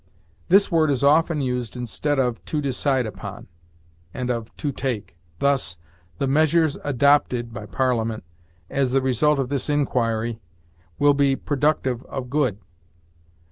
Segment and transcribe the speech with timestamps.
[0.49, 3.45] This word is often used instead of to decide upon,
[4.15, 5.77] and of to take; thus,
[6.17, 8.23] "The measures adopted [by Parliament],
[8.67, 10.39] as the result of this inquiry,
[10.97, 12.57] will be productive of good."